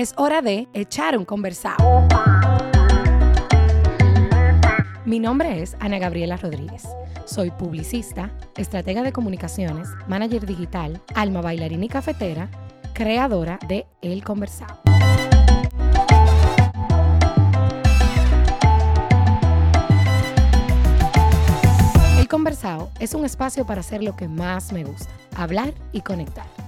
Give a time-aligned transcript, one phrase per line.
[0.00, 2.08] es hora de echar un conversado.
[5.04, 6.88] Mi nombre es Ana Gabriela Rodríguez.
[7.26, 12.48] Soy publicista, estratega de comunicaciones, manager digital, alma bailarina y cafetera,
[12.94, 14.80] creadora de El Conversado.
[22.18, 26.59] El Conversado es un espacio para hacer lo que más me gusta, hablar y conectar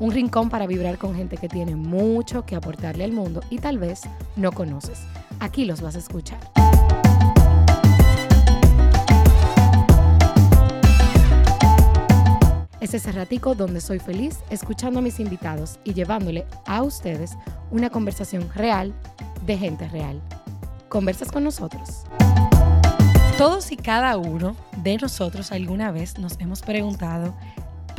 [0.00, 3.78] un rincón para vibrar con gente que tiene mucho que aportarle al mundo y tal
[3.78, 4.02] vez
[4.36, 5.00] no conoces.
[5.40, 6.38] Aquí los vas a escuchar.
[12.80, 17.36] Es ese ratico donde soy feliz escuchando a mis invitados y llevándole a ustedes
[17.70, 18.94] una conversación real
[19.44, 20.22] de gente real.
[20.88, 22.04] ¿Conversas con nosotros?
[23.36, 27.34] Todos y cada uno de nosotros alguna vez nos hemos preguntado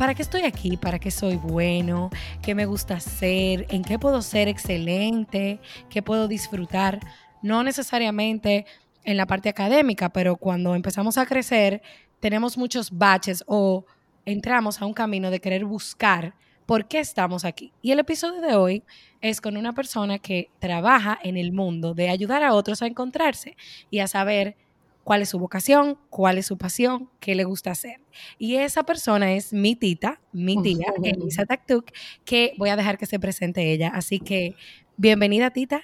[0.00, 0.78] ¿para qué estoy aquí?
[0.78, 2.08] ¿Para qué soy bueno?
[2.40, 3.66] ¿Qué me gusta hacer?
[3.68, 5.60] ¿En qué puedo ser excelente?
[5.90, 7.00] ¿Qué puedo disfrutar?
[7.42, 8.64] No necesariamente
[9.04, 11.82] en la parte académica, pero cuando empezamos a crecer,
[12.18, 13.84] tenemos muchos baches o
[14.24, 16.34] entramos a un camino de querer buscar
[16.64, 17.74] por qué estamos aquí.
[17.82, 18.82] Y el episodio de hoy
[19.20, 23.54] es con una persona que trabaja en el mundo de ayudar a otros a encontrarse
[23.90, 24.56] y a saber
[25.04, 28.00] cuál es su vocación, cuál es su pasión, qué le gusta hacer.
[28.38, 31.86] Y esa persona es mi tita, mi tía, Elisa Taktuk,
[32.24, 33.90] que voy a dejar que se presente ella.
[33.94, 34.54] Así que,
[34.96, 35.82] bienvenida, tita.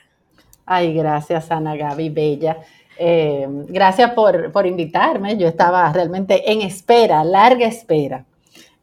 [0.64, 2.59] Ay, gracias, Ana Gaby, bella.
[2.98, 5.37] Eh, gracias por, por, invitarme.
[5.37, 8.25] Yo estaba realmente en espera, larga espera,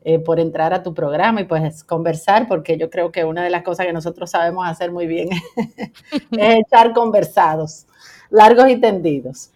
[0.04, 3.50] eh, por entrar a tu programa y pues conversar, porque yo creo que una de
[3.50, 5.30] las cosas que nosotros sabemos hacer muy bien
[6.32, 7.88] es echar conversados,
[8.30, 9.50] largos y tendidos.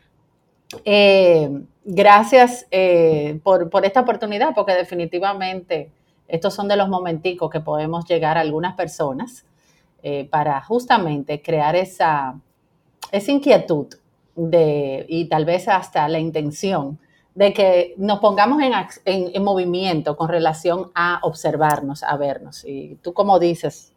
[0.83, 1.49] Eh,
[1.85, 5.91] gracias eh, por, esta oportunidad, porque definitivamente
[6.27, 9.45] estos son de los momenticos que podemos llegar a algunas personas
[10.03, 12.39] eh, para justamente crear esa,
[13.11, 13.87] esa inquietud
[14.35, 16.99] de, y tal vez hasta la intención
[17.33, 18.73] de que nos pongamos en,
[19.05, 22.65] en, movimiento con relación a observarnos, a vernos.
[22.65, 23.93] Y tú como dices,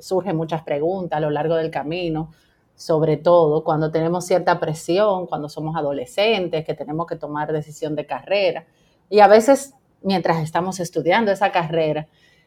[0.00, 2.30] surgen muchas preguntas a lo largo del camino
[2.74, 8.06] sobre todo cuando tenemos cierta presión, cuando somos adolescentes, que tenemos que tomar decisión de
[8.06, 8.66] carrera.
[9.08, 12.06] Y a veces mientras estamos estudiando esa carrera,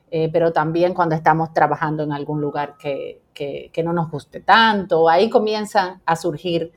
[0.10, 3.22] eh, pero también cuando estamos trabajando en algún lugar que,
[3.84, 6.72] no nos guste tanto, ahí comienzan a surgir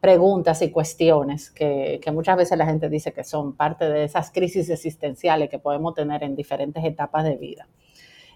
[0.00, 4.68] preguntas y cuestiones que, muchas veces la gente dice que son parte de esas crisis
[4.68, 7.66] existenciales que podemos tener en diferentes etapas de vida.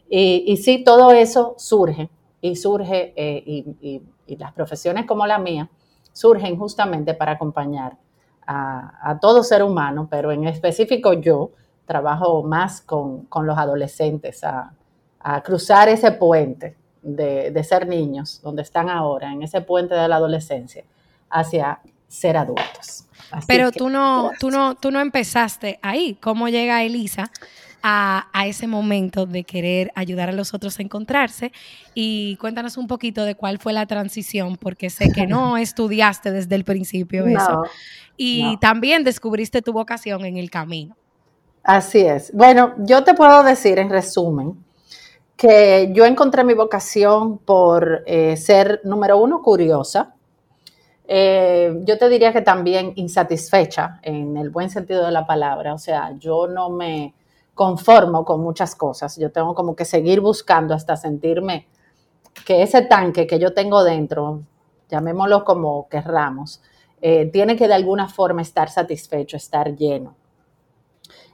[0.08, 2.10] Y, y sí, todo eso surge
[2.40, 5.68] y surge eh, y y las profesiones como la mía
[6.12, 7.96] surgen justamente para acompañar
[8.46, 11.52] a, todo ser humano, pero en específico yo
[11.86, 14.72] trabajo más con, los adolescentes a,
[15.44, 20.84] cruzar ese puente de, ser niños, donde están ahora, en ese puente de la adolescencia,
[21.28, 23.06] hacia ser adultos.
[23.46, 26.18] pero tú no, tú no, tú no empezaste ahí.
[26.20, 27.30] ¿Cómo llega Elisa
[27.82, 31.52] a, ese momento de querer ayudar a los otros a encontrarse.
[31.94, 36.54] Y cuéntanos un poquito de cuál fue la transición, porque sé que no estudiaste desde
[36.54, 37.64] el principio eso.
[38.16, 40.96] Y también descubriste tu vocación en el camino.
[41.62, 42.32] Así es.
[42.34, 44.62] Bueno, yo te puedo decir en resumen
[45.36, 50.14] que yo encontré mi vocación por eh, ser, número uno, curiosa.
[51.08, 55.74] Eh, yo te diría que también insatisfecha en el buen sentido de la palabra.
[55.74, 57.14] O sea, yo no me,
[57.54, 59.16] conformo con muchas cosas.
[59.16, 61.68] Yo tengo como que seguir buscando hasta sentirme
[62.44, 64.42] que ese tanque que yo tengo dentro,
[64.88, 66.62] llamémoslo como querramos,
[67.02, 70.14] eh, tiene que de alguna forma estar satisfecho, estar lleno.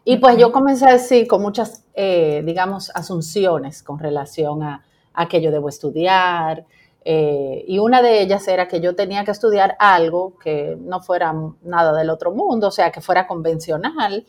[0.05, 5.41] Y pues yo comencé así con muchas, eh, digamos, asunciones con relación a, a que
[5.41, 6.65] yo debo estudiar.
[7.05, 11.35] Eh, y una de ellas era que yo tenía que estudiar algo que no fuera
[11.63, 14.25] nada del otro mundo, o sea, que fuera convencional,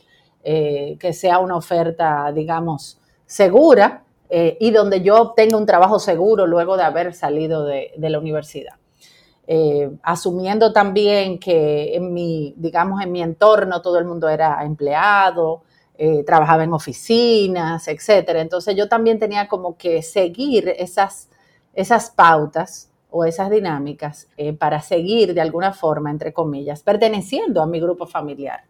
[0.50, 6.48] eh, que sea una oferta, digamos, segura eh, y donde yo obtenga un trabajo seguro
[6.48, 8.76] luego de haber salido de, la universidad.
[9.46, 15.64] Eh, asumiendo también que en mi, digamos, en mi entorno todo el mundo era empleado,
[16.26, 18.40] trabajaba en oficinas, etcétera.
[18.40, 21.28] Entonces yo también tenía como que seguir esas,
[21.74, 24.30] esas pautas o esas dinámicas
[24.60, 28.62] para seguir de alguna forma, entre comillas, perteneciendo a mi grupo familiar.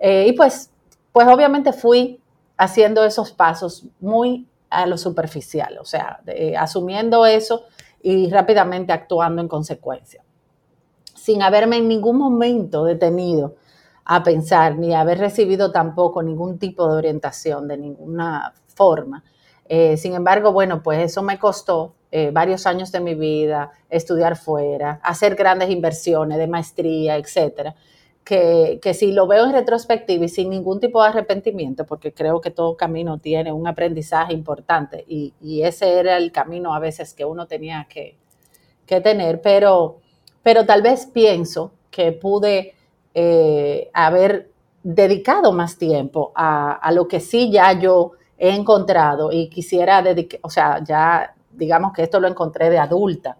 [0.00, 0.70] y pues
[1.12, 2.20] pues obviamente fui
[2.56, 6.20] haciendo esos pasos muy a lo superficial, o sea,
[6.58, 7.64] asumiendo eso
[8.02, 10.22] y rápidamente actuando en consecuencia,
[11.14, 13.56] sin haberme en ningún momento detenido
[14.04, 19.22] a pensar ni haber recibido tampoco ningún tipo de orientación de ninguna forma.
[19.68, 24.36] Eh, sin embargo, bueno, pues eso me costó eh, varios años de mi vida, estudiar
[24.36, 27.76] fuera, hacer grandes inversiones de maestría, etcétera.
[28.24, 32.40] Que, que, si lo veo en retrospectiva y sin ningún tipo de arrepentimiento, porque creo
[32.40, 37.12] que todo camino tiene un aprendizaje importante y, y ese era el camino a veces
[37.14, 38.16] que uno tenía que,
[38.86, 40.00] que tener, pero,
[40.42, 42.74] pero tal vez pienso que pude
[43.14, 44.50] eh, haber
[44.82, 50.40] dedicado más tiempo a, a, lo que sí ya yo he encontrado y quisiera dedicar,
[50.42, 53.36] o sea, ya digamos que esto lo encontré de adulta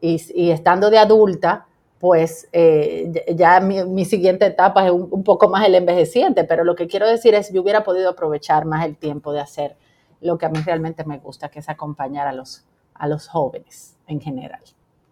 [0.00, 1.66] y, y estando de adulta,
[2.04, 6.86] pues eh, ya mi, siguiente etapa es un, poco más el envejeciente, pero lo que
[6.86, 9.74] quiero decir es yo hubiera podido aprovechar más el tiempo de hacer
[10.20, 13.96] lo que a mí realmente me gusta, que es acompañar a los, a los jóvenes
[14.06, 14.60] en general.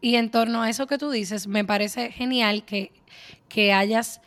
[0.02, 2.92] Y en torno a eso que tú dices, me parece genial que,
[3.48, 4.20] que hayas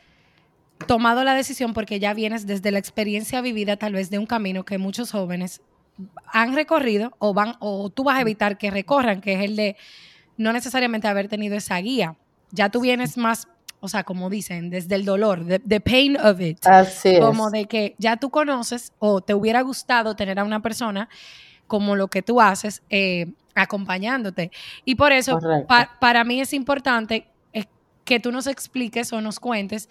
[0.87, 4.65] tomado la decisión porque ya vienes desde la experiencia vivida tal vez de un camino
[4.65, 5.61] que muchos jóvenes
[6.33, 9.75] han recorrido o van o tú vas a evitar que recorran, que es el de
[10.35, 12.15] no necesariamente haber tenido esa guía.
[12.51, 13.47] Ya tú vienes más,
[13.79, 16.65] o sea, como dicen, desde el dolor, the, pain of it.
[16.65, 17.53] Así como es.
[17.53, 21.09] de que ya tú conoces o te hubiera gustado tener a una persona
[21.67, 24.51] como lo que tú haces eh, acompañándote.
[24.83, 27.65] Y por eso, pa para mí es importante eh,
[28.03, 29.89] que tú nos expliques o nos cuentes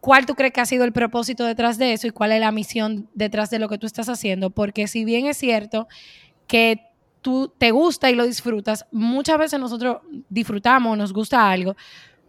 [0.00, 2.52] cuál tú crees que ha sido el propósito detrás de eso y cuál es la
[2.52, 4.50] misión detrás de lo que tú estás haciendo.
[4.50, 5.88] Porque si bien es cierto
[6.46, 6.87] que
[7.28, 9.98] tú te gusta y lo disfrutas, muchas veces nosotros
[10.30, 11.76] disfrutamos, nos gusta algo,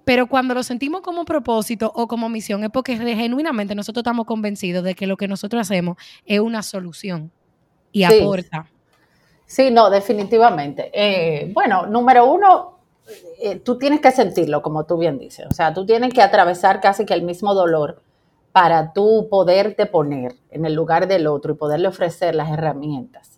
[0.03, 4.83] pero cuando lo sentimos como propósito o como misión es porque genuinamente nosotros estamos convencidos
[4.83, 7.31] de que lo que nosotros hacemos es una solución
[7.93, 8.19] y sí.
[8.19, 8.67] aporta.
[9.45, 10.91] Sí, no, definitivamente.
[10.93, 12.79] Eh, bueno, número uno,
[13.41, 15.47] eh, tú tienes que sentirlo, como tú bien dices.
[15.49, 18.01] O sea, tú tienes que atravesar casi que el mismo dolor
[18.51, 23.28] para tú poderte poner en el lugar del otro y poderle ofrecer las herramientas.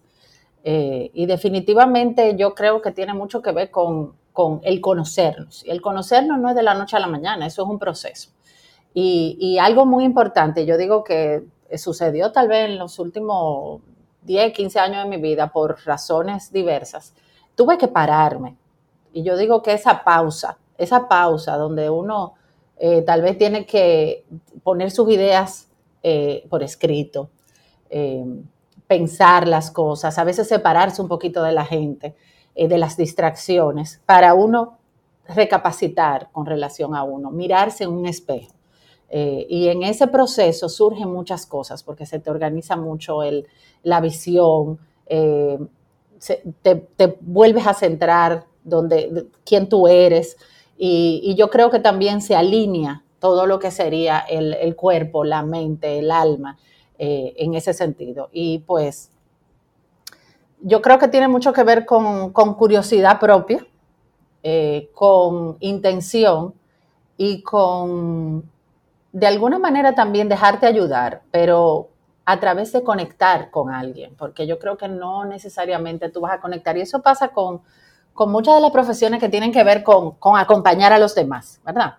[0.63, 5.65] Eh, y definitivamente yo creo que tiene mucho que ver con, con, el conocernos.
[5.65, 8.29] Y el conocernos no es de la noche a la mañana, eso es un proceso.
[8.93, 11.43] Y, y algo muy importante, yo digo que
[11.77, 13.81] sucedió tal vez en los últimos
[14.23, 17.13] 10, 15 años de mi vida por razones diversas,
[17.55, 18.55] tuve que pararme.
[19.13, 22.33] Y yo digo que esa pausa, esa pausa donde uno
[22.77, 24.25] eh, tal vez tiene que
[24.63, 25.69] poner sus ideas
[26.03, 27.29] eh, por escrito,
[28.91, 32.13] pensar las cosas, a veces separarse un poquito de la gente,
[32.55, 34.79] eh, de las distracciones, para uno
[35.29, 38.51] recapacitar con relación a uno, mirarse en un espejo.
[39.09, 43.47] Eh, y en ese proceso surgen muchas cosas porque se te organiza mucho el,
[43.83, 45.57] la visión, eh,
[46.61, 50.35] te, vuelves a centrar donde, quién tú eres
[50.77, 55.23] y, y, yo creo que también se alinea todo lo que sería el, el cuerpo,
[55.23, 56.57] la mente, el alma
[57.03, 58.29] eh, en ese sentido.
[58.31, 59.09] Y pues
[60.59, 63.65] yo creo que tiene mucho que ver con, curiosidad propia,
[64.43, 66.53] eh, con intención
[67.17, 68.47] y con
[69.13, 71.89] de alguna manera también dejarte ayudar, pero
[72.23, 76.39] a través de conectar con alguien, porque yo creo que no necesariamente tú vas a
[76.39, 76.77] conectar.
[76.77, 77.63] Y eso pasa con,
[78.13, 81.61] con muchas de las profesiones que tienen que ver con, con acompañar a los demás,
[81.65, 81.95] ¿verdad?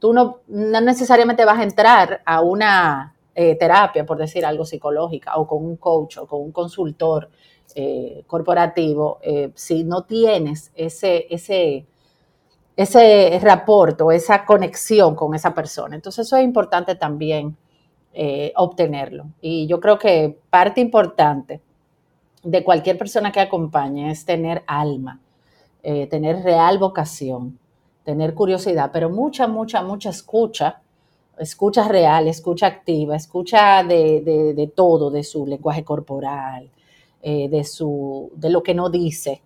[0.00, 5.36] Tú no, no, necesariamente vas a entrar a una eh, terapia, por decir algo psicológica,
[5.36, 7.30] o con un coach o con un consultor
[7.74, 11.86] eh, corporativo, eh, si no tienes ese, ese,
[12.76, 15.94] ese rapport o esa conexión con esa persona.
[15.94, 17.56] Entonces eso es importante también
[18.56, 19.26] obtenerlo.
[19.40, 21.62] Y yo creo que parte importante
[22.42, 25.18] de cualquier persona que acompañe es tener alma,
[25.80, 27.58] tener real vocación,
[28.04, 30.82] tener curiosidad, pero mucha, mucha, mucha escucha,
[31.40, 36.70] escucha real, escucha activa, escucha de, de, de todo, de su lenguaje corporal,
[37.22, 39.42] eh, de, su, de lo que no dice,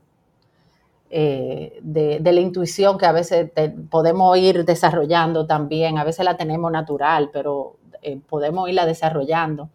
[1.10, 3.50] eh, de, de, la intuición que a veces
[3.90, 9.70] podemos ir desarrollando también, a veces la tenemos natural, pero eh, podemos irla desarrollando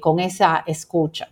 [0.00, 1.30] con esa escucha.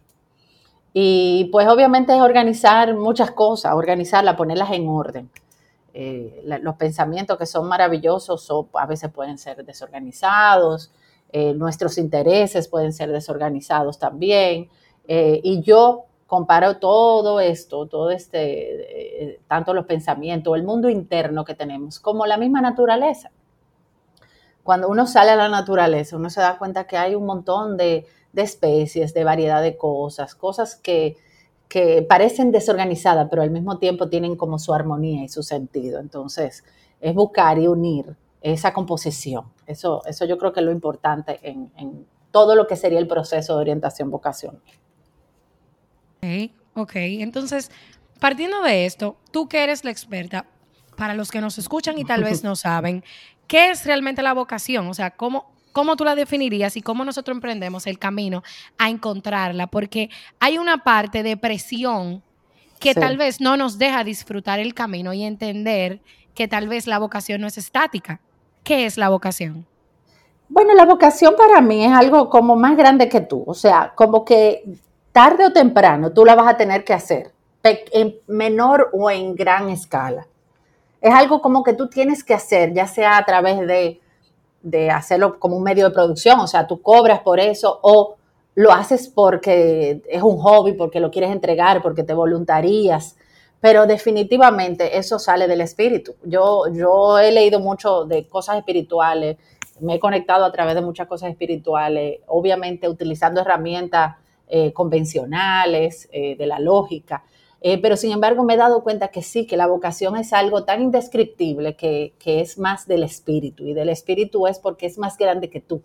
[0.92, 5.28] Y pues obviamente es organizar muchas cosas, organizarlas, ponerlas en orden.
[5.94, 10.92] Eh, los pensamientos que son maravillosos a veces pueden ser desorganizados,
[11.56, 14.68] nuestros intereses pueden ser desorganizados también.
[15.06, 21.54] y yo comparo todo esto, todo este, eh, tanto los pensamientos, el mundo interno que
[21.54, 23.30] tenemos, como la misma naturaleza.
[24.62, 28.06] Cuando uno sale a la naturaleza, uno se da cuenta que hay un montón de
[28.34, 31.16] especies, de variedad de cosas, cosas que,
[31.68, 36.00] que parecen desorganizadas, pero al mismo tiempo tienen como su armonía y su sentido.
[36.00, 36.64] Entonces,
[37.00, 39.44] es buscar y unir esa composición.
[39.66, 43.08] Eso, eso yo creo que es lo importante en, en todo lo que sería el
[43.08, 44.60] proceso de orientación vocacional.
[46.18, 46.92] Ok, ok.
[46.94, 47.70] Entonces,
[48.20, 50.46] partiendo de esto, tú que eres la experta,
[50.96, 53.04] para los que nos escuchan y tal vez no saben,
[53.46, 54.86] ¿qué es realmente la vocación?
[54.88, 58.42] O sea, ¿cómo, ¿cómo tú la definirías y cómo nosotros emprendemos el camino
[58.78, 59.66] a encontrarla?
[59.66, 60.08] Porque
[60.40, 62.22] hay una parte de presión
[62.80, 66.00] que tal vez no nos deja disfrutar el camino y entender
[66.34, 68.20] que tal vez la vocación no es estática.
[68.62, 69.66] ¿Qué es la vocación?
[70.48, 74.24] Bueno, la vocación para mí es algo como más grande que tú, o sea, como
[74.24, 74.64] que
[75.12, 79.70] tarde o temprano tú la vas a tener que hacer, en menor o en gran
[79.70, 80.26] escala.
[81.00, 84.00] Es algo como que tú tienes que hacer, ya sea a través de,
[84.64, 88.16] de hacerlo como un medio de producción, o sea, tú cobras por eso o
[88.54, 93.16] lo haces porque es un hobby, porque lo quieres entregar, porque te voluntarías,
[93.60, 96.14] pero definitivamente eso sale del espíritu.
[96.24, 99.36] Yo, yo he leído mucho de cosas espirituales,
[99.80, 104.16] me he conectado a través de muchas cosas espirituales, obviamente utilizando herramientas
[104.48, 107.22] eh, convencionales, eh, de la lógica,
[107.66, 110.64] eh, pero sin embargo me he dado cuenta que sí, que la vocación es algo
[110.64, 115.16] tan indescriptible que, que es más del espíritu, y del espíritu es porque es más
[115.16, 115.80] grande que tú.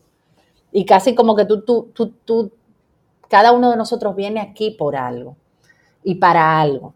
[0.74, 2.51] Y casi como que tú, tú, tú, tú
[3.29, 5.38] cada uno de nosotros viene aquí por algo
[6.03, 6.95] y para algo.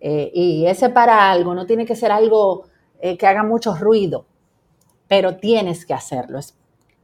[0.00, 2.66] Eh, y ese para algo no tiene que ser algo
[3.00, 4.26] eh, que haga mucho ruido,
[5.08, 6.38] pero tienes que hacerlo.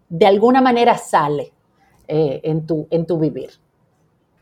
[0.09, 1.53] de alguna manera sale
[2.07, 3.51] en, tu, en tu vivir.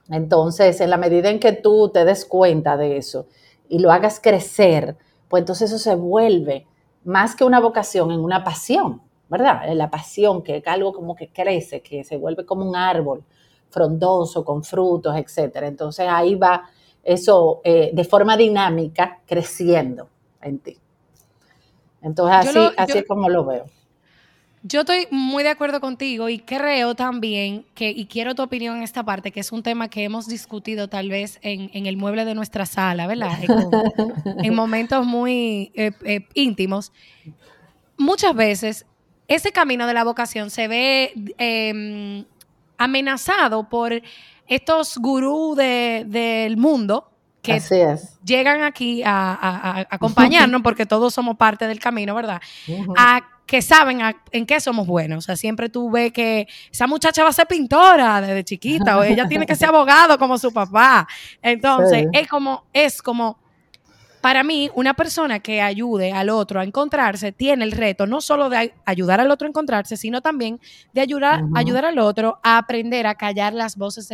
[0.09, 3.27] Entonces, en la medida en que tú te des cuenta de eso
[3.69, 4.97] y lo hagas crecer,
[5.29, 6.67] pues entonces eso se vuelve
[7.05, 9.63] más que una vocación en una pasión, ¿verdad?
[9.75, 13.25] La pasión, que es algo como que crece, que se vuelve como un árbol
[13.71, 15.67] frondoso, con frutos, etcétera.
[15.67, 16.69] Entonces ahí va
[17.03, 20.09] eso eh, de forma dinámica creciendo
[20.41, 20.79] en ti.
[22.03, 23.65] Entonces así, así es como lo veo.
[24.66, 28.83] Yo estoy muy de acuerdo contigo y creo también que, y quiero tu opinión en
[28.83, 32.35] esta parte, que es un tema que hemos discutido tal vez en, el mueble de
[32.35, 33.38] nuestra sala, ¿verdad?
[34.42, 36.92] En, momentos muy eh, eh, íntimos.
[37.99, 38.87] Muchas veces
[39.28, 42.25] ese camino de la vocación se ve em,
[42.78, 44.00] amenazado por
[44.47, 47.11] estos gurús del mundo
[47.42, 47.61] que
[48.25, 52.40] llegan aquí a, acompañarnos, porque todos somos parte del camino, ¿verdad?
[52.97, 54.01] A que saben
[54.33, 55.19] en qué somos buenos.
[55.19, 59.03] O sea, siempre tú ves que esa muchacha va a ser pintora desde chiquita, o
[59.03, 61.07] ella tiene que ser abogado como su papá.
[61.43, 63.39] Entonces, es como, es como
[64.25, 68.49] para mí, una persona que ayude al otro a encontrarse tiene el reto no solo
[68.49, 70.59] de ayudar al otro a encontrarse, sino también
[70.95, 74.09] de ayudar, ayudar al otro a aprender a callar las voces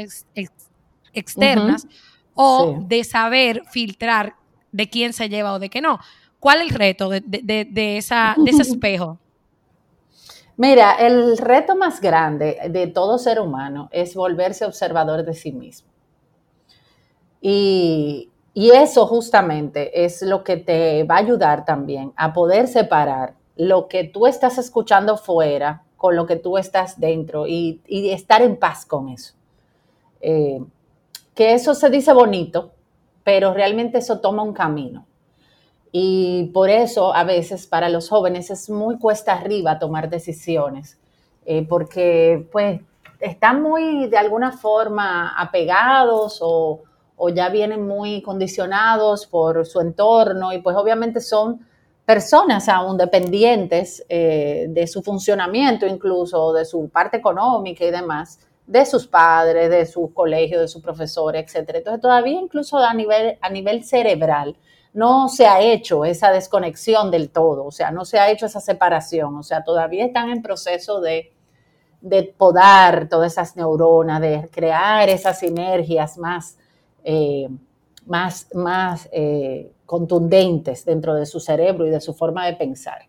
[1.12, 1.86] externas
[2.34, 4.34] o de saber filtrar
[4.72, 6.00] de quién se lleva o de qué no.
[6.40, 9.18] ¿Cuál es el reto de, esa, de ese espejo?
[10.56, 15.88] Mira, el reto más grande de todo ser humano es volverse observador de sí mismo.
[17.40, 23.34] Y, y eso justamente es lo que te va a ayudar también a poder separar
[23.56, 28.56] lo que tú estás escuchando fuera con lo que tú estás dentro y, estar en
[28.56, 29.34] paz con eso.
[30.20, 30.64] Eh,
[31.34, 32.72] que eso se dice bonito,
[33.22, 35.06] pero realmente eso toma un camino.
[35.92, 40.98] Y por eso a veces para los jóvenes es muy cuesta arriba tomar decisiones,
[41.44, 42.80] eh, porque pues
[43.18, 46.82] están muy de alguna forma apegados o,
[47.16, 51.66] o ya vienen muy condicionados por su entorno y pues obviamente son
[52.10, 58.84] personas aún dependientes eh, de su funcionamiento incluso, de su parte económica y demás, de
[58.86, 61.54] sus padres, de su colegio, de su profesor, etc.
[61.74, 64.56] Entonces todavía incluso a nivel, a nivel cerebral
[64.92, 68.60] no se ha hecho esa desconexión del todo, o sea, no se ha hecho esa
[68.60, 71.32] separación, o sea, todavía están en proceso de,
[72.38, 76.56] podar todas esas neuronas, de crear esas sinergias más
[77.04, 77.48] eh,
[78.06, 83.06] más, más eh, contundentes dentro de su cerebro y de su forma de pensar.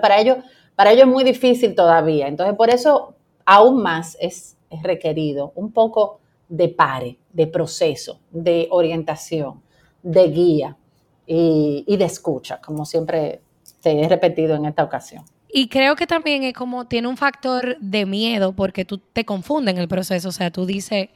[0.00, 0.38] para, ello,
[0.74, 2.28] para ello es muy difícil todavía.
[2.28, 9.62] Entonces, por eso aún más es, requerido un poco de pare, de proceso, de orientación,
[10.02, 10.76] de guía
[11.26, 13.40] y, y, de escucha, como siempre
[13.80, 15.24] te he repetido en esta ocasión.
[15.48, 19.74] Y creo que también es como tiene un factor de miedo porque tú te confundes
[19.74, 21.08] en el proceso, o sea, tú dices,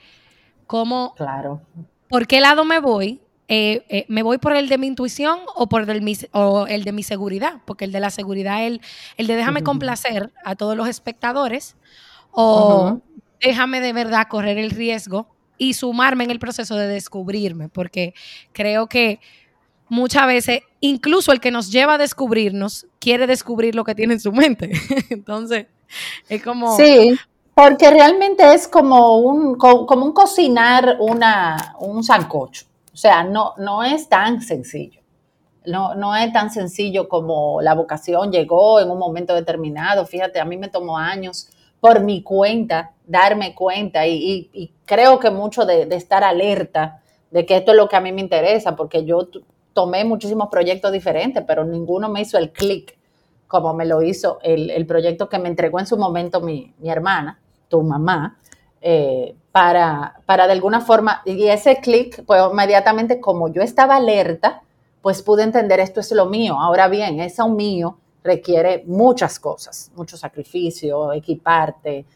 [0.70, 1.62] ¿Cómo, claro.
[2.08, 3.20] ¿Por qué lado me voy?
[3.48, 6.92] Eh, eh, ¿Me voy por el de mi intuición o por el, o el de
[6.92, 7.54] mi seguridad?
[7.64, 8.78] Porque el de la seguridad es
[9.16, 11.74] el, de déjame complacer a todos los espectadores
[12.30, 13.00] o
[13.40, 15.26] déjame de verdad correr el riesgo
[15.58, 18.14] y sumarme en el proceso de descubrirme, porque
[18.52, 19.18] creo que
[19.90, 24.20] muchas veces, incluso el que nos lleva a descubrirnos, quiere descubrir lo que tiene en
[24.20, 24.72] su mente.
[25.10, 25.66] Entonces,
[26.28, 26.76] es como...
[26.76, 27.14] Sí,
[27.54, 32.64] porque realmente es como un, como un cocinar una, un sancocho.
[32.92, 35.00] O sea, no, no es tan sencillo.
[35.66, 40.06] No, no es tan sencillo como la vocación llegó en un momento determinado.
[40.06, 45.66] Fíjate, a mí me tomó años por mi cuenta darme cuenta y, creo que mucho
[45.66, 49.28] de, estar alerta de que esto es lo que a mí me interesa, porque yo
[49.72, 52.98] tomé muchísimos proyectos diferentes, pero ninguno me hizo el clic
[53.50, 57.82] como me lo hizo el, proyecto que me entregó en su momento mi, hermana, tu
[57.82, 58.38] mamá,
[58.80, 64.62] eh, para, para de alguna forma, y ese clic, pues inmediatamente como yo estaba alerta,
[65.02, 66.60] pues pude entender esto es lo mío.
[66.60, 72.06] Ahora bien, eso mío requiere muchas cosas, mucho sacrificio, equiparte,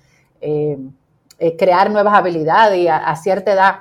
[0.41, 0.79] eh,
[1.41, 3.75] eh, crear nuevas habilidades y a, cierta edad,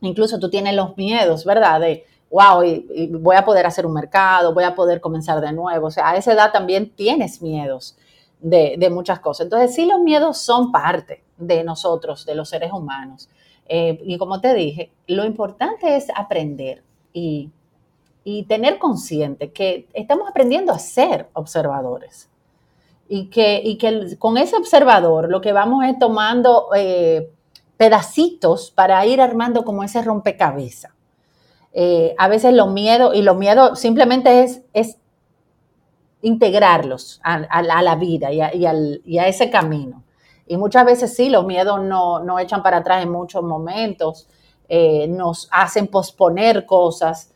[0.00, 1.82] incluso tú tienes los miedos, ¿verdad?
[2.30, 5.86] Wow, y, voy a poder hacer un mercado, voy a poder comenzar de nuevo.
[5.86, 7.96] O sea, a esa edad también tienes miedos
[8.40, 9.46] de, muchas cosas.
[9.46, 13.28] Entonces, sí, los miedos son parte de nosotros, de los seres humanos.
[13.68, 17.50] Eh, y como te dije, lo importante es aprender y,
[18.48, 22.28] tener consciente que estamos aprendiendo a ser observadores
[23.08, 27.30] y que, y que con ese observador lo que vamos es tomando eh,
[27.76, 30.95] pedacitos para ir armando como ese rompecabezas.
[31.78, 34.96] Eh, a veces los miedos, y los miedos simplemente es,
[36.22, 40.02] integrarlos a, la vida y a, ese camino.
[40.46, 44.26] Y muchas veces sí, los miedos no, no echan para atrás en muchos momentos,
[44.70, 47.30] eh, nos hacen posponer cosas,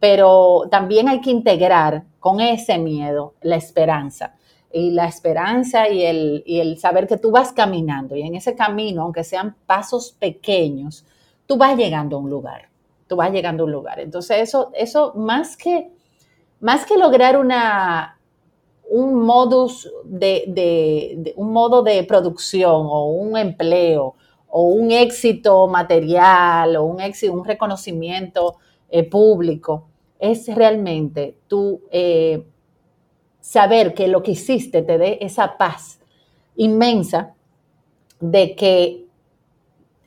[0.00, 4.34] pero también hay que integrar con ese miedo la esperanza
[4.72, 9.24] y la esperanza y el saber que tú vas caminando y en ese camino, aunque
[9.24, 11.04] sean pasos pequeños,
[11.44, 12.70] tú vas llegando a un lugar,
[13.06, 14.00] tú vas llegando a un lugar.
[14.00, 15.90] Entonces eso, eso más que,
[16.60, 18.18] más que lograr una,
[18.88, 24.14] un modus de, de, un modo de producción o un empleo
[24.48, 28.56] o un éxito material o un éxito, un reconocimiento
[28.88, 29.88] eh, público,
[30.18, 32.44] es realmente tú eh,
[33.40, 36.00] saber que lo que hiciste te dé esa paz
[36.56, 37.34] inmensa
[38.20, 39.05] de que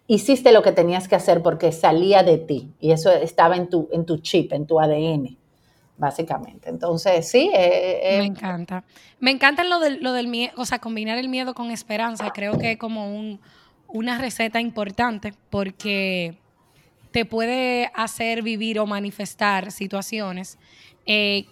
[0.10, 3.88] hiciste lo que tenías que hacer porque salía de ti y eso estaba en tu,
[3.91, 5.38] en tu chip, en tu ADN,
[5.98, 6.67] básicamente.
[6.67, 7.52] Entonces, sí.
[7.54, 8.84] Eh, eh, Me encanta.
[9.19, 12.58] Me encanta lo del, lo del miedo, o sea, combinar el miedo con esperanza, creo
[12.58, 13.39] que es como un,
[13.88, 16.39] una receta importante porque
[17.12, 20.58] te puede hacer vivir o manifestar situaciones
[21.06, 21.45] eh,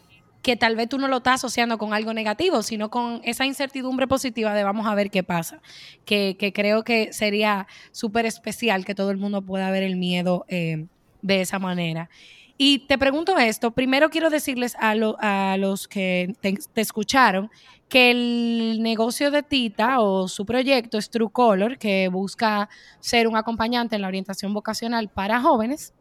[0.48, 4.08] que tal vez tú no lo estás asociando con algo negativo, sino con esa incertidumbre
[4.08, 5.62] positiva de vamos a ver qué pasa,
[6.06, 10.86] que, creo que sería súper especial que todo el mundo pueda ver el miedo eh,
[11.22, 12.10] de esa manera.
[12.58, 17.52] Y te pregunto esto, primero quiero decirles a, a los que te, escucharon
[17.90, 22.70] que el negocio de Tita o su proyecto es True Color, que busca
[23.02, 25.94] ser un acompañante en la orientación vocacional para jóvenes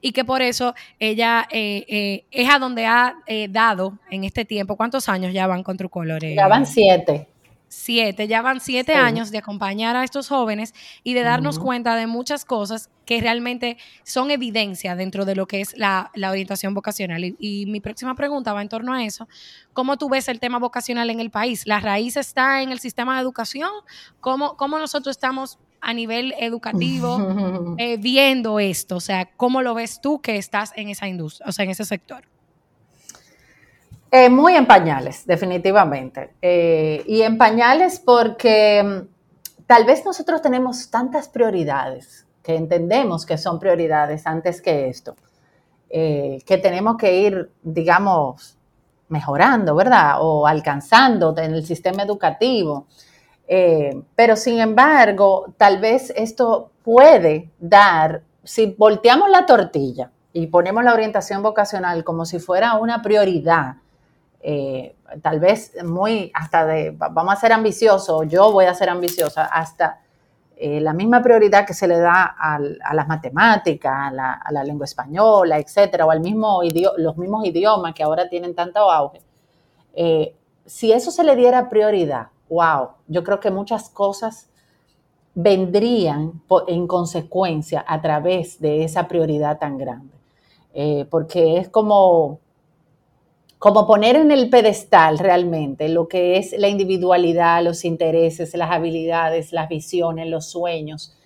[0.00, 4.44] y que por eso ella eh, eh, es a donde ha eh, dado en este
[4.44, 4.76] tiempo.
[4.76, 6.24] ¿Cuántos años ya van con Trucolor?
[6.24, 7.28] Ya van siete.
[7.76, 12.06] Siete, ya van siete años de acompañar a estos jóvenes y de darnos cuenta de
[12.06, 17.24] muchas cosas que realmente son evidencia dentro de lo que es la, orientación vocacional.
[17.24, 19.26] Y, y, mi próxima pregunta va en torno a eso.
[19.72, 21.66] ¿Cómo tú ves el tema vocacional en el país?
[21.66, 23.70] ¿La raíz está en el sistema de educación?
[24.20, 28.96] ¿Cómo, cómo nosotros estamos a nivel educativo eh, viendo esto?
[28.96, 31.84] O sea, ¿cómo lo ves tú que estás en esa industria, o sea, en ese
[31.84, 32.24] sector?
[34.10, 36.34] Eh, muy en pañales, definitivamente.
[36.40, 43.38] Eh, y en pañales porque mm, tal vez nosotros tenemos tantas prioridades que entendemos que
[43.38, 45.16] son prioridades antes que esto,
[45.88, 48.58] que tenemos que ir, digamos,
[49.08, 50.16] mejorando, ¿verdad?
[50.20, 52.86] O alcanzando en el sistema educativo.
[53.46, 60.82] Eh, pero sin embargo, tal vez esto puede dar, si volteamos la tortilla y ponemos
[60.84, 63.76] la orientación vocacional como si fuera una prioridad,
[64.40, 69.44] eh, tal vez muy hasta de, vamos a ser ambiciosos, yo voy a ser ambiciosa,
[69.44, 70.00] hasta
[70.56, 75.58] eh, la misma prioridad que se le da a, las matemáticas, a la, lengua española,
[75.58, 76.60] etcétera, o al mismo
[76.96, 79.20] los mismos idiomas que ahora tienen tanto auge.
[80.66, 84.48] si eso se le diera prioridad, wow, yo creo que muchas cosas
[85.34, 90.14] vendrían en consecuencia a través de esa prioridad tan grande.
[90.72, 92.40] Eh, porque es como,
[93.58, 99.52] como poner en el pedestal realmente lo que es la individualidad, los intereses, las habilidades,
[99.52, 101.16] las visiones, los sueños,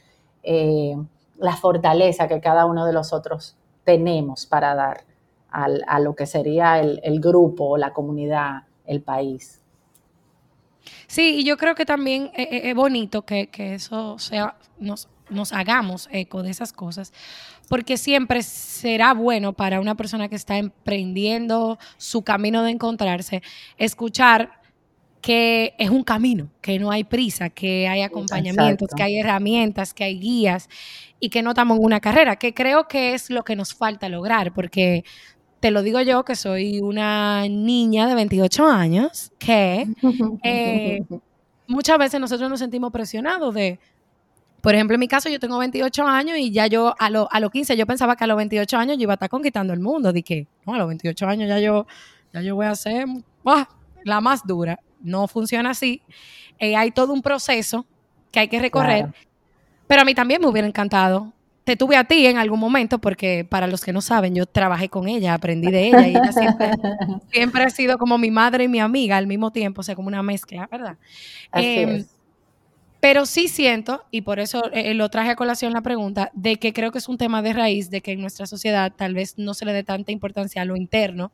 [0.42, 0.96] eh,
[1.38, 5.04] la fortaleza que cada uno de nosotros tenemos para dar
[5.50, 9.57] a lo que sería el, el grupo, la comunidad, el país.
[11.08, 16.42] Sí, y yo creo que también es, bonito que, eso sea, nos nos hagamos eco
[16.42, 17.12] de esas cosas,
[17.68, 23.42] porque siempre será bueno para una persona que está emprendiendo su camino de encontrarse,
[23.76, 24.52] escuchar
[25.20, 30.04] que es un camino, que no hay prisa, que hay acompañamientos, que hay herramientas, que
[30.04, 30.68] hay guías
[31.18, 34.08] y que no estamos en una carrera, que creo que es lo que nos falta
[34.08, 35.04] lograr, porque
[35.60, 39.86] te lo digo yo que soy una niña de 28 años que
[40.42, 41.02] eh,
[41.66, 43.78] muchas veces nosotros nos sentimos presionados de,
[44.60, 47.50] por ejemplo, en mi caso yo tengo 28 años y ya yo a, a los
[47.50, 50.12] 15 yo pensaba que a los 28 años yo iba a estar conquistando el mundo,
[50.24, 51.86] que no, a los 28 años ya yo,
[52.32, 53.06] ya yo voy a ser
[54.04, 54.78] la más dura.
[55.00, 56.02] No funciona así.
[56.58, 57.86] Eh, hay todo un proceso
[58.32, 59.14] que hay que recorrer.
[59.86, 61.32] Pero a mí también me hubiera encantado
[61.68, 64.88] te tuve a ti en algún momento, porque para los que no saben, yo trabajé
[64.88, 66.32] con ella, aprendí de ella, y ella
[67.30, 70.08] siempre, ha sido como mi madre y mi amiga al mismo tiempo, o sea, como
[70.08, 70.96] una mezcla, ¿verdad?
[71.52, 72.06] Em,
[73.00, 76.72] pero sí siento, y por eso eh, lo traje a colación la pregunta, de que
[76.72, 79.52] creo que es un tema de raíz, de que en nuestra sociedad tal vez no
[79.52, 81.32] se le dé tanta importancia a lo interno,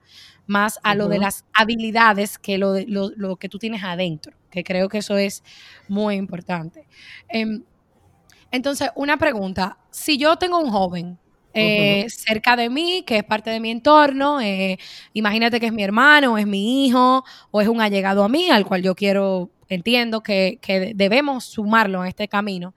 [0.49, 4.64] más a lo de las habilidades que lo, lo, lo, que tú tienes adentro, que
[4.64, 5.44] creo que eso es
[5.87, 6.88] muy importante.
[7.29, 7.62] Em,
[8.55, 11.19] entonces, una pregunta, si yo tengo un joven
[11.55, 14.79] eh, cerca de mí, que es parte de mi entorno, eh,
[15.12, 18.51] imagínate que es mi hermano, o es mi hijo, o es un allegado a mí,
[18.51, 20.61] al cual yo quiero, entiendo que,
[20.95, 22.75] debemos sumarlo en este camino.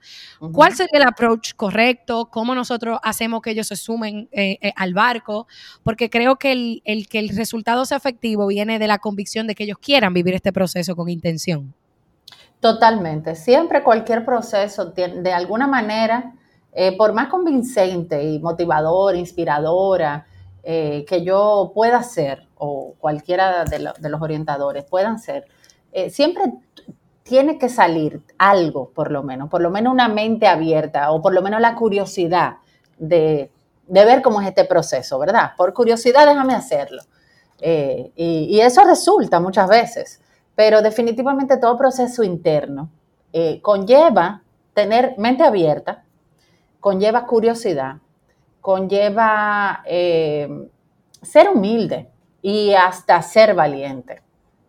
[0.52, 2.28] ¿Cuál sería el approach correcto?
[2.28, 5.46] ¿Cómo nosotros hacemos que ellos se sumen eh, al barco?
[5.84, 9.54] Porque creo que el, el que el resultado sea efectivo viene de la convicción de
[9.54, 11.72] que ellos quieran vivir este proceso con intención.
[12.60, 13.36] Totalmente.
[13.36, 16.34] Siempre cualquier proceso, de alguna manera,
[16.72, 20.26] eh, por más convincente y motivador, inspiradora
[20.62, 25.44] eh, que yo pueda ser, o cualquiera de, los orientadores puedan ser,
[25.92, 26.52] eh, siempre
[27.22, 31.32] tiene que salir algo, por lo menos, por lo menos una mente abierta, o por
[31.32, 32.56] lo menos la curiosidad
[32.98, 33.50] de,
[33.86, 35.52] ver cómo es este proceso, ¿verdad?
[35.56, 37.02] Por curiosidad, déjame hacerlo.
[37.60, 40.20] y eso resulta muchas veces
[40.58, 42.90] pero definitivamente todo proceso interno
[43.32, 44.42] eh, conlleva
[44.74, 46.02] tener mente abierta,
[46.80, 47.98] conlleva curiosidad,
[48.60, 50.68] conlleva eh,
[51.22, 52.08] ser humilde
[52.42, 54.20] y hasta ser valiente,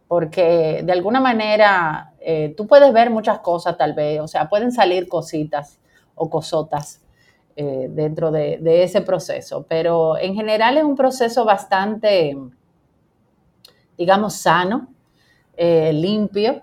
[0.08, 4.71] porque de alguna manera eh, tú puedes ver muchas cosas tal vez, o sea, pueden
[4.71, 5.80] salir cositas
[6.13, 7.02] o cosotas
[7.56, 12.38] dentro de, de ese proceso, pero en general es un proceso bastante,
[13.97, 14.88] digamos, sano,
[15.62, 16.62] eh, limpio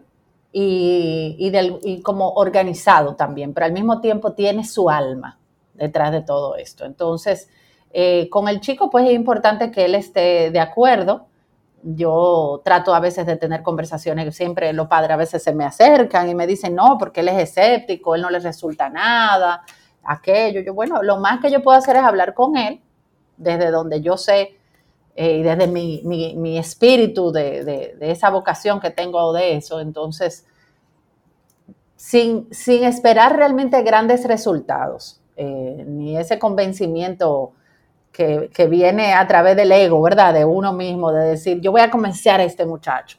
[0.53, 5.39] y, como organizado también, pero al mismo tiempo tiene su alma
[5.75, 6.87] detrás de todo esto.
[6.87, 7.51] Entonces,
[7.93, 11.27] eh, con el chico, pues es importante que él esté de acuerdo.
[11.83, 16.31] Yo trato a veces de tener conversaciones, siempre los padres a veces se me acercan
[16.31, 19.63] y me dicen, no, porque él es escéptico, él no le resulta nada,
[20.05, 20.63] aquello.
[20.63, 22.81] Yo, bueno, lo más que yo puedo hacer es hablar con él
[23.37, 24.56] desde donde yo sé
[25.19, 30.45] eh, y desde mi, espíritu de, esa vocación que tengo de eso, entonces,
[31.97, 37.53] sin, sin esperar realmente grandes resultados, eh, ni ese convencimiento
[38.13, 40.35] que, viene a través del ego, ¿verdad?
[40.35, 43.17] De uno mismo, de decir, yo voy a convencer a este muchacho,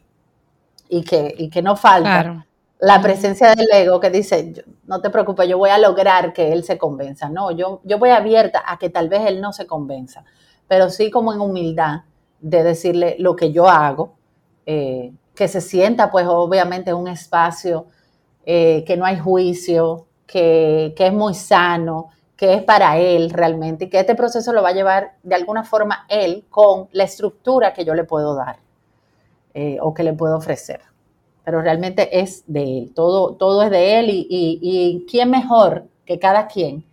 [0.90, 2.46] y que, que no falta.
[2.80, 4.54] La presencia del ego que dice,
[4.86, 7.28] no te preocupes, yo voy a lograr que él se convenza.
[7.28, 10.24] No, yo, yo voy abierta a que tal vez él no se convenza
[10.68, 12.02] pero sí como en humildad
[12.40, 14.14] de decirle lo que yo hago,
[14.66, 17.88] eh, que se sienta pues obviamente en un espacio
[18.46, 23.90] eh, que no hay juicio, que, es muy sano, que es para él realmente y
[23.90, 27.86] que este proceso lo va a llevar de alguna forma él con la estructura que
[27.86, 28.58] yo le puedo dar
[29.54, 30.82] eh, o que le puedo ofrecer.
[31.44, 36.20] Pero realmente es de él, todo, todo es de él y, y quién mejor que
[36.20, 36.84] cada quien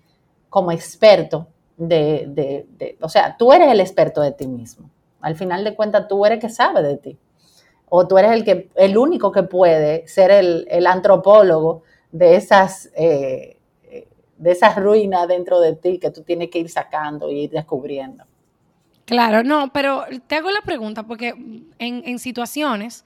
[0.48, 4.90] como experto de, o sea, tú eres el experto de ti mismo.
[5.20, 7.18] Al final de cuentas, tú eres el que sabe de ti.
[7.88, 11.82] O tú eres el, que, el único que puede ser el, antropólogo
[12.12, 13.58] de esas, eh,
[14.37, 18.24] de esas ruinas dentro de ti que tú tienes que ir sacando y ir descubriendo.
[19.04, 23.04] Claro, no, pero te hago la pregunta porque en, en situaciones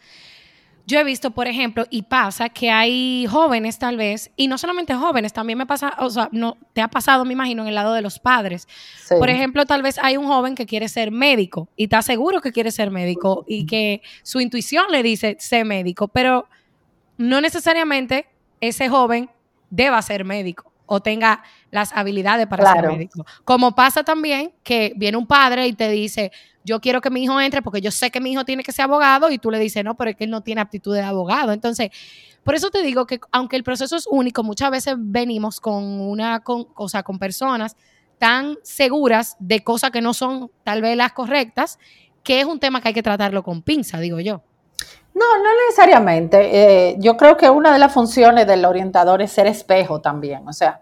[0.88, 4.94] yo he visto, por ejemplo, y pasa que hay jóvenes tal vez, y no solamente
[4.94, 7.92] jóvenes, también me pasa, o sea, no, te ha pasado, me imagino, en el lado
[7.92, 8.66] de los padres.
[9.06, 12.52] Por ejemplo, tal vez hay un joven que quiere ser médico y está seguro que
[12.52, 16.48] quiere ser médico y que su intuición le dice ser médico, pero
[17.18, 18.26] no necesariamente
[18.62, 19.28] ese joven
[19.68, 23.26] deba ser médico o tenga las habilidades para ser médico.
[23.44, 26.32] Como pasa también que viene un padre y te dice,
[26.68, 28.84] yo quiero que mi hijo entre porque yo sé que mi hijo tiene que ser
[28.84, 31.52] abogado y tú le dices, no, pero es que él no tiene aptitud de abogado.
[31.52, 31.90] Entonces,
[32.44, 36.40] por eso te digo que aunque el proceso es único, muchas veces venimos con una,
[36.40, 37.76] con, o sea, con personas
[38.18, 41.78] tan seguras de cosas que no son tal vez las correctas,
[42.22, 44.42] que es un tema que hay que tratarlo con pinza, digo yo.
[45.14, 46.90] No, no necesariamente.
[46.90, 50.46] Eh, yo creo que una de las funciones del orientador es ser espejo también.
[50.46, 50.80] O sea,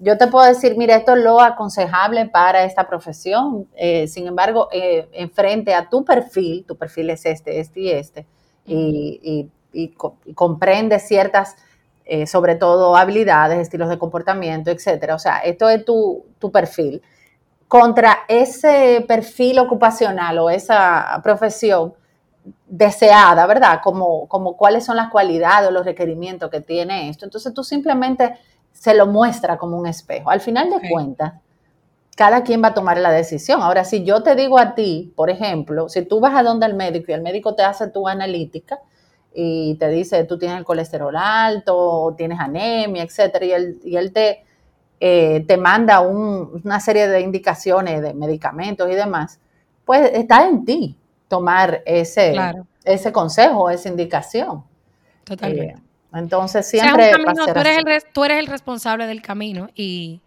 [0.00, 3.66] yo te puedo decir, mira, esto es lo aconsejable para esta profesión.
[3.74, 7.90] Eh, sin embargo, eh, en frente a tu perfil, tu perfil es este, este y
[7.90, 8.26] este,
[8.66, 9.50] y,
[10.34, 11.56] comprende ciertas,
[12.04, 15.14] eh, sobre todo, habilidades, estilos de comportamiento, etcétera.
[15.14, 17.02] O sea, esto es tu, tu perfil.
[17.66, 21.92] Contra ese perfil ocupacional o esa profesión
[22.66, 23.80] deseada, ¿verdad?
[23.82, 27.24] Como, como cuáles son las cualidades o los requerimientos que tiene esto.
[27.24, 28.34] Entonces tú simplemente
[28.78, 30.30] se lo muestra como un espejo.
[30.30, 31.34] Al final de cuentas,
[32.16, 33.62] cada quien va a tomar la decisión.
[33.62, 36.74] Ahora, si yo te digo a ti, por ejemplo, si tú vas a donde el
[36.74, 38.78] médico y el médico te hace tu analítica
[39.34, 44.12] y te dice, tú tienes el colesterol alto, tienes anemia, etcétera, y él, y él
[44.12, 44.44] te,
[45.00, 49.38] eh, te manda una serie de indicaciones de medicamentos y demás,
[49.84, 50.96] pues está en ti
[51.28, 52.34] tomar ese,
[52.84, 54.64] ese consejo, esa indicación.
[55.24, 55.74] Totalmente.
[55.74, 57.12] Eh, entonces siempre...
[57.12, 60.20] tú, eres el, tú eres el responsable del camino y...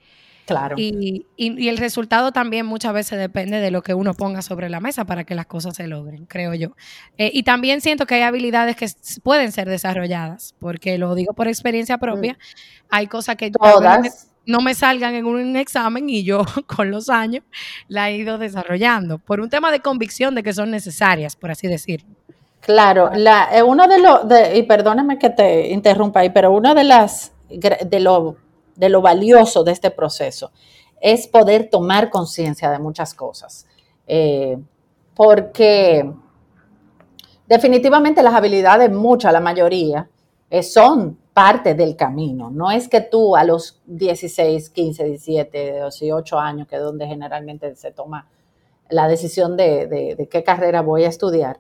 [0.46, 0.76] Claro.
[0.78, 4.82] Y, y, el resultado también muchas veces depende de lo que uno ponga sobre la
[4.82, 6.76] mesa para que las cosas se logren, creo yo.
[7.18, 8.90] Eh, y también siento que hay habilidades que
[9.24, 12.34] pueden ser desarrolladas, porque lo digo por experiencia propia.
[12.34, 12.38] Mm.
[12.90, 14.28] Hay cosas que Todas.
[14.46, 17.46] no me salgan en un examen y yo con los años
[17.88, 21.68] la he ido desarrollando, por un tema de convicción de que son necesarias, por así
[21.68, 22.10] decirlo.
[22.62, 24.22] Claro, la, eh, uno de los,
[24.54, 28.38] y perdóname que te interrumpa ahí, pero uno de las, de lo,
[28.76, 30.52] de lo valioso de este proceso
[31.02, 33.66] es poder tomar conciencia de muchas cosas.
[34.06, 34.60] Eh,
[35.16, 36.08] porque
[37.48, 40.08] definitivamente las habilidades, muchas, la mayoría,
[40.52, 42.52] eh, son parte del camino.
[42.52, 47.76] No es que tú a los 16, 15, 17, 18 años, que es donde generalmente
[47.76, 48.28] se toma
[48.88, 51.60] la decisión de, de qué carrera voy a estudiar,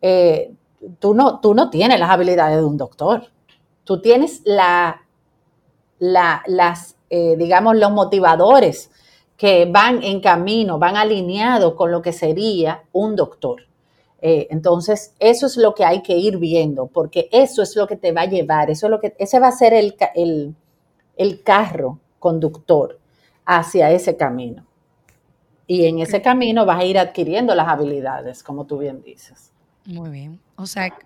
[0.00, 0.52] eh,
[0.98, 3.28] tú, no, tú no tienes las habilidades de un doctor.
[3.84, 5.02] Tú tienes la,
[5.98, 8.90] las, eh, digamos, los motivadores
[9.36, 13.62] que van en camino, van alineados con lo que sería un doctor.
[14.20, 17.96] Eh, entonces, eso es lo que hay que ir viendo, porque eso es lo que
[17.96, 20.54] te va a llevar, eso es lo que, ese va a ser el, el,
[21.16, 22.98] el carro conductor
[23.44, 24.66] hacia ese camino.
[25.66, 29.45] Y en ese camino vas a ir adquiriendo las habilidades, como tú bien dices.
[29.86, 30.40] Muy bien.
[30.56, 30.96] O sea,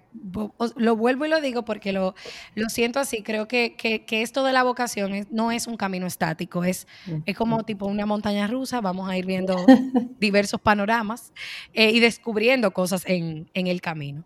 [0.77, 2.14] lo vuelvo y lo digo porque lo,
[2.55, 3.23] lo siento así.
[3.23, 3.77] Creo que,
[4.11, 6.87] esto de la vocación no es un camino estático, es,
[7.27, 8.81] es como tipo una montaña rusa.
[8.81, 9.57] Vamos a ir viendo
[10.19, 11.33] diversos panoramas
[11.75, 14.25] eh, y descubriendo cosas en, el camino.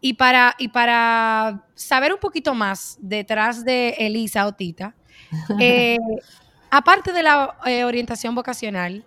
[0.00, 4.96] Y para, y para saber un poquito más detrás de Elisa o Tita,
[5.60, 5.98] eh,
[6.70, 9.04] aparte de la eh, orientación vocacional,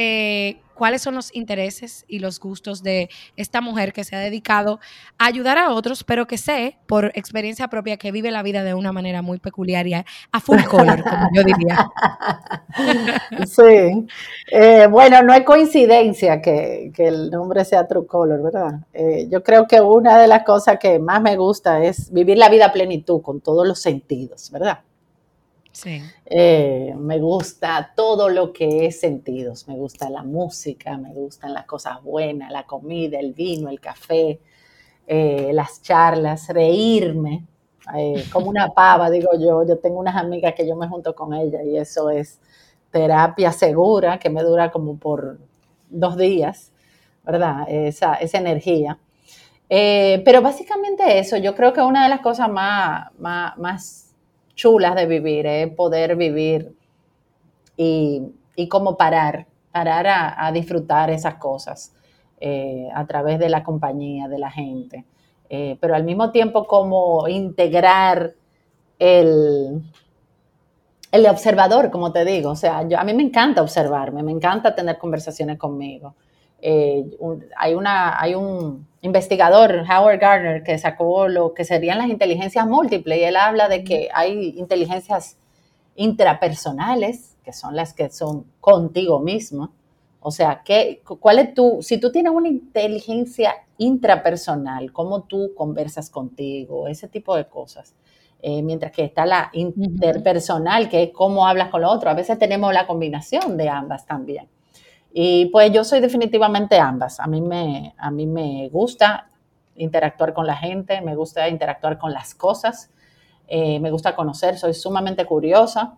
[0.00, 4.78] eh, cuáles son los intereses y los gustos de esta mujer que se ha dedicado
[5.18, 8.74] a ayudar a otros, pero que sé por experiencia propia que vive la vida de
[8.74, 10.04] una manera muy peculiar y a,
[10.40, 11.90] full color, como yo diría.
[13.46, 14.06] Sí,
[14.52, 18.80] eh, bueno, no es coincidencia que, el nombre sea True Color, ¿verdad?
[18.92, 22.48] Eh, yo creo que una de las cosas que más me gusta es vivir la
[22.48, 24.80] vida a plenitud con todos los sentidos, ¿verdad?
[26.26, 29.68] Eh, me gusta todo lo que es sentidos.
[29.68, 34.40] Me gusta la música, me gustan las cosas buenas, la comida, el vino, el café,
[35.06, 37.44] eh, las charlas, reírme.
[37.96, 39.64] Eh, como una pava, digo yo.
[39.66, 42.40] Yo tengo unas amigas que yo me junto con ellas y eso es
[42.90, 45.38] terapia segura que me dura como por
[45.90, 46.72] dos días,
[47.24, 47.66] ¿verdad?
[47.68, 48.98] Esa, esa energía.
[49.68, 54.07] pero básicamente eso, yo creo que una de las cosas más, más, más
[54.58, 55.68] chulas de vivir, ¿eh?
[55.68, 56.74] poder vivir
[57.76, 58.22] y,
[58.56, 61.94] y como parar, parar a, disfrutar esas cosas
[62.40, 65.04] eh, a través de la compañía, de la gente,
[65.48, 68.34] eh, pero al mismo tiempo como integrar
[68.98, 69.80] el,
[71.12, 74.74] el observador, como te digo, o sea, yo, a mí me encanta observarme, me encanta
[74.74, 76.16] tener conversaciones conmigo.
[76.60, 77.16] Eh,
[77.56, 83.18] hay, una, hay un investigador, Howard Gardner, que sacó lo que serían las inteligencias múltiples
[83.18, 85.36] y él habla de que hay inteligencias
[85.94, 89.72] intrapersonales, que son las que son contigo mismo.
[90.20, 96.10] O sea, ¿qué, ¿cuál es tu, si tú tienes una inteligencia intrapersonal, cómo tú conversas
[96.10, 97.94] contigo, ese tipo de cosas?
[98.40, 102.10] Eh, mientras que está la interpersonal, que es cómo hablas con lo otro.
[102.10, 104.48] A veces tenemos la combinación de ambas también.
[105.20, 107.18] Y pues yo soy definitivamente ambas.
[107.18, 109.28] A mí me, a mí me gusta
[109.74, 112.88] interactuar con la gente, me gusta interactuar con las cosas,
[113.48, 115.96] eh, me gusta conocer, soy sumamente curiosa.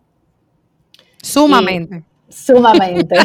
[1.21, 2.03] Sumamente.
[2.31, 3.17] sumamente.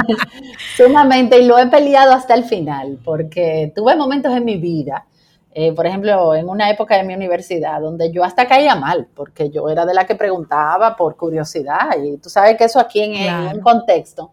[0.74, 1.38] sumamente.
[1.38, 5.04] Y lo he peleado hasta el final, porque tuve momentos en mi vida
[5.52, 9.50] eh, por ejemplo, en una época de mi universidad, donde yo hasta caía mal, porque
[9.50, 13.54] yo era de la que preguntaba por curiosidad, y tú sabes que eso aquí en,
[13.54, 14.32] un contexto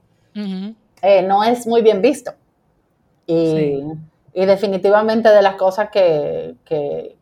[1.04, 2.34] eh, no es muy bien visto.
[3.28, 3.84] Y,
[4.34, 6.56] definitivamente de las cosas que,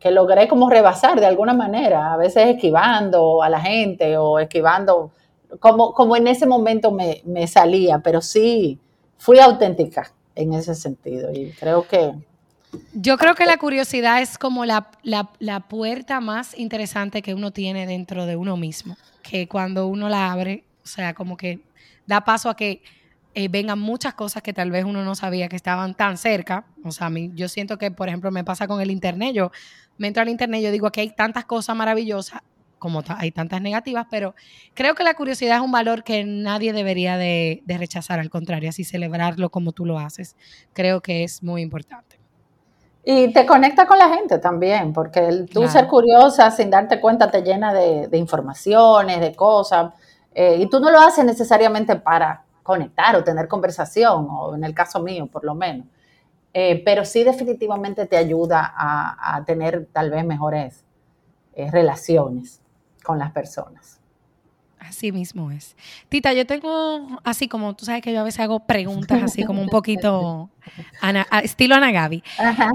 [0.04, 5.10] logré como rebasar de alguna manera, a veces esquivando a la gente o esquivando,
[5.60, 8.78] como, como en ese momento me, me salía, pero sí
[9.18, 12.14] fui auténtica en ese sentido y creo que
[12.94, 14.88] yo creo que la curiosidad es como la,
[15.68, 20.64] puerta más interesante que uno tiene dentro de uno mismo, que cuando uno la abre,
[20.82, 21.60] o sea, como que
[22.06, 22.82] da paso a que
[23.34, 26.66] eh, vengan muchas cosas que tal vez uno no sabía que estaban tan cerca.
[26.84, 29.34] O sea, a mí, yo siento que, por ejemplo, me pasa con el Internet.
[29.34, 29.50] Yo
[29.98, 32.40] me entro al Internet y yo digo que hay tantas cosas maravillosas
[32.78, 34.34] como hay tantas negativas, pero
[34.74, 38.70] creo que la curiosidad es un valor que nadie debería de, de rechazar, al contrario,
[38.70, 40.34] así celebrarlo como tú lo haces.
[40.72, 42.18] Creo que es muy importante.
[43.04, 47.30] Y te conecta con la gente también, porque el, tú ser curiosa sin darte cuenta
[47.30, 49.92] te llena de, informaciones, de cosas,
[50.34, 54.74] eh, y tú no lo haces necesariamente para conectar o tener conversación, o en el
[54.74, 55.86] caso mío por lo menos,
[56.54, 60.84] eh, pero sí definitivamente te ayuda a, tener tal vez mejores
[61.54, 62.60] eh, relaciones
[63.02, 63.98] con las personas.
[64.78, 65.76] Así mismo es.
[66.08, 69.62] Tita, yo tengo, así como tú sabes que yo a veces hago preguntas así como
[69.62, 70.50] un poquito
[71.42, 72.22] estilo Ana Gaby.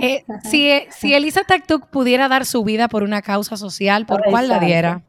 [0.02, 4.48] Eh, si, si Elisa Taktuk pudiera dar su vida por una causa social, ¿por cuál
[4.48, 5.04] la diera?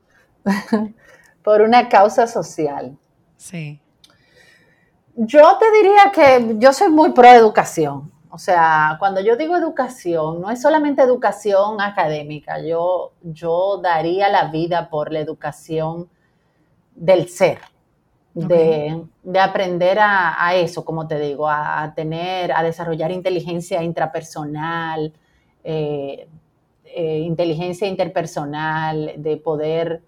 [1.42, 2.98] por una causa social.
[3.36, 3.80] Sí.
[5.20, 8.08] Yo te diría que yo soy muy pro educación.
[8.30, 12.60] O sea, cuando yo digo educación, no es solamente educación académica.
[12.60, 16.08] Yo, yo daría la vida por la educación
[16.94, 17.58] del ser,
[18.32, 19.02] de,
[19.40, 25.12] aprender a, eso, como te digo, a, tener, a desarrollar inteligencia intrapersonal,
[25.64, 26.28] eh,
[26.84, 30.02] eh, inteligencia interpersonal, de poder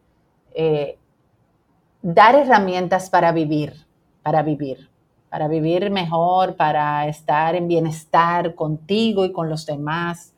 [0.55, 0.99] eh,
[2.01, 3.75] dar herramientas para vivir,
[4.23, 4.90] para vivir,
[5.31, 10.35] para vivir mejor, para estar en bienestar contigo y con los demás.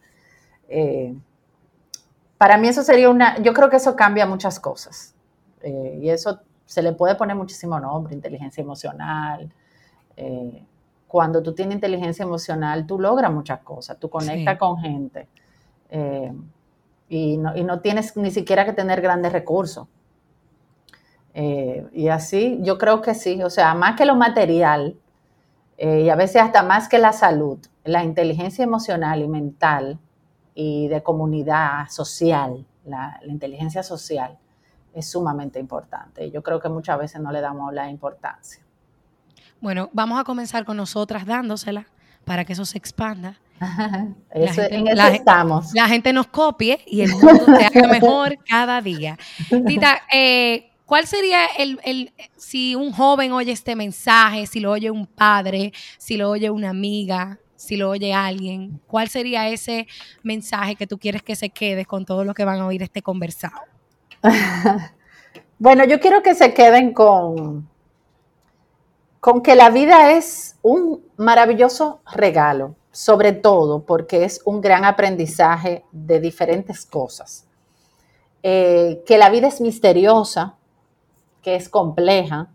[2.39, 5.15] para mí eso sería una, yo creo que eso cambia muchas cosas.
[5.63, 9.53] Eh, y eso se le puede poner muchísimo nombre, inteligencia emocional.
[10.17, 10.65] Eh,
[11.07, 15.29] cuando tú tienes inteligencia emocional, tú logras muchas cosas, tú conectas con gente
[15.91, 16.33] eh,
[17.09, 19.87] y, no, tienes ni siquiera que tener grandes recursos.
[21.35, 24.97] Y así, yo creo que sí, o sea, más que lo material,
[25.79, 29.99] y a veces hasta más que la salud, la inteligencia emocional y mental
[30.55, 34.39] y de comunidad social, la inteligencia social,
[34.95, 36.31] es sumamente importante.
[36.31, 38.63] Yo creo que muchas veces no le damos la importancia.
[39.61, 41.87] Bueno, vamos a comenzar con nosotras dándosela
[42.25, 43.39] para que eso se expanda.
[44.31, 45.73] eso, en eso estamos.
[45.73, 49.19] La gente nos copie y el mundo se haga mejor cada día.
[49.67, 55.07] Tita, eh, ¿cuál sería el, si un joven oye este mensaje, si lo oye un
[55.07, 59.87] padre, si lo oye una amiga, si lo oye alguien, cuál sería ese
[60.23, 63.01] mensaje que tú quieres que se quede con todos los que van a oír este
[63.01, 63.57] conversado?
[65.59, 67.67] bueno, yo quiero que se queden con,
[69.19, 75.87] con que la vida es un maravilloso regalo, sobre todo porque es un gran aprendizaje
[75.91, 77.47] de diferentes cosas.
[78.43, 80.59] Eh, que la vida es misteriosa,
[81.43, 82.49] que es compleja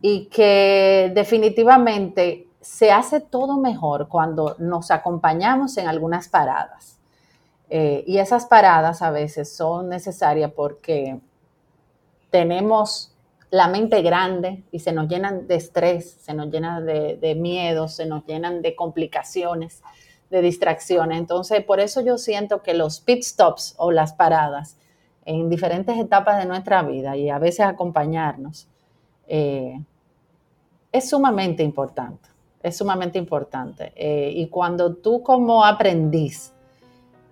[0.00, 6.98] y que definitivamente se hace todo mejor cuando nos acompañamos en algunas paradas.
[7.68, 11.18] Eh, y esas paradas a veces son necesarias porque
[12.30, 13.12] tenemos
[13.50, 17.88] la mente grande y se nos llenan de estrés, se nos llenan de, de miedo,
[17.88, 19.82] se nos llenan de complicaciones,
[20.30, 21.18] de distracciones.
[21.18, 24.76] Entonces, por eso yo siento que los pit stops o las paradas
[25.26, 28.68] en diferentes etapas de nuestra vida y a veces acompañarnos
[29.26, 29.78] eh,
[30.92, 32.28] es sumamente importante,
[32.62, 33.92] es sumamente importante.
[33.96, 36.54] Eh, y cuando tú como aprendiz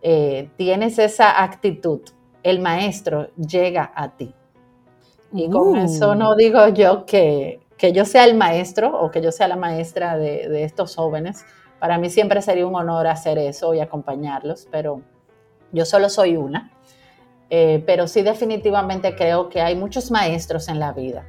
[0.03, 2.01] eh, tienes esa actitud,
[2.42, 4.34] el maestro llega a ti.
[5.32, 5.84] Y con uh.
[5.84, 7.61] eso no digo yo que,
[7.92, 11.45] yo sea el maestro o que yo sea la maestra de, estos jóvenes.
[11.78, 15.01] Para mí siempre sería un honor hacer eso y acompañarlos, pero
[15.72, 16.70] yo solo soy una.
[17.57, 21.24] Eh, pero sí definitivamente creo que hay muchos maestros en la vida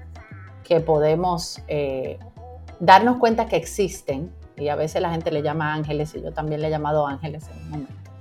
[0.64, 2.18] que podemos eh,
[2.80, 6.62] darnos cuenta que existen, y a veces la gente le llama ángeles, y yo también
[6.62, 8.12] le he llamado ángeles en un momento,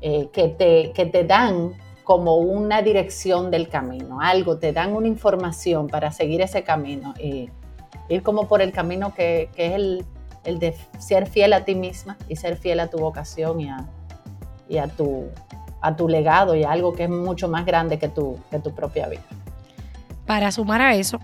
[0.00, 5.06] eh, que, te, que te dan como una dirección del camino, algo, te dan una
[5.06, 7.48] información para seguir ese camino y
[8.08, 10.04] ir como por el camino que, es el,
[10.58, 13.88] de ser fiel a ti misma y ser fiel a tu vocación y a,
[14.68, 15.26] y a, tu,
[15.80, 18.74] a tu legado y a algo que es mucho más grande que tu, que tu
[18.74, 19.22] propia vida.
[20.26, 21.20] Para sumar a eso,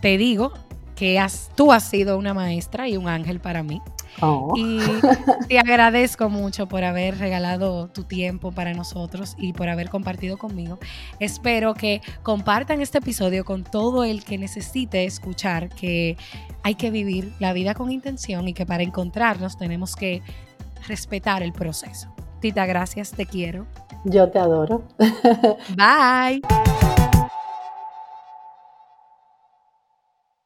[0.00, 0.52] te digo
[0.96, 3.80] que has, tú has sido una maestra y un ángel para mí.
[4.20, 4.54] Oh.
[4.56, 4.78] Y
[5.48, 10.78] te agradezco mucho por haber regalado tu tiempo para nosotros y por haber compartido conmigo.
[11.18, 16.16] Espero que compartan este episodio con todo el que necesite escuchar que
[16.62, 20.22] hay que vivir la vida con intención y que para encontrarnos tenemos que
[20.86, 22.13] respetar el proceso.
[22.44, 23.64] Tita, gracias, te quiero.
[24.04, 24.82] Yo te adoro.
[25.78, 26.42] Bye.